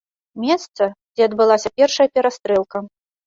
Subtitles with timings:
[0.43, 2.77] Месца, дзе адбылася першая перастрэлка.